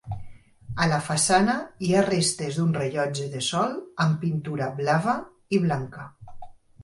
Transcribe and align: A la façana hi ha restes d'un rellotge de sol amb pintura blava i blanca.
A 0.83 0.85
la 0.91 0.97
façana 1.07 1.57
hi 1.87 1.91
ha 1.95 1.99
restes 2.07 2.57
d'un 2.61 2.71
rellotge 2.79 3.27
de 3.35 3.43
sol 3.49 3.77
amb 4.05 4.17
pintura 4.25 4.71
blava 4.79 5.17
i 5.59 5.63
blanca. 5.67 6.07